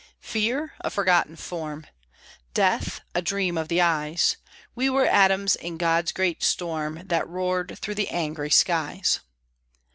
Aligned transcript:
Fear? 0.23 0.73
A 0.81 0.89
forgotten 0.89 1.35
form! 1.35 1.85
Death? 2.55 3.01
A 3.13 3.21
dream 3.21 3.55
of 3.55 3.67
the 3.67 3.81
eyes! 3.81 4.37
We 4.73 4.89
were 4.89 5.05
atoms 5.05 5.55
in 5.55 5.77
God's 5.77 6.11
great 6.11 6.41
storm 6.41 7.03
That 7.05 7.27
roared 7.29 7.77
through 7.79 7.93
the 7.93 8.09
angry 8.09 8.49
skies. 8.49 9.19